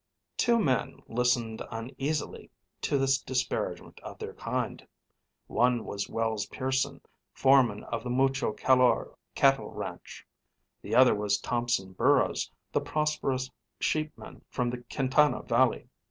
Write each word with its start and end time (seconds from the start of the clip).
Two 0.35 0.57
men 0.57 0.99
listened 1.07 1.61
uneasily 1.69 2.49
to 2.81 2.97
this 2.97 3.19
disparagement 3.19 3.99
of 3.99 4.17
their 4.17 4.33
kind. 4.33 4.87
One 5.45 5.85
was 5.85 6.09
Wells 6.09 6.47
Pearson, 6.47 7.01
foreman 7.33 7.83
of 7.83 8.03
the 8.03 8.09
Mucho 8.09 8.51
Calor 8.51 9.15
cattle 9.35 9.69
ranch. 9.69 10.25
The 10.81 10.95
other 10.95 11.13
was 11.13 11.37
Thompson 11.37 11.93
Burrows, 11.93 12.49
the 12.71 12.81
prosperous 12.81 13.51
sheepman 13.79 14.41
from 14.49 14.71
the 14.71 14.83
Quintana 14.91 15.43
Valley. 15.43 15.87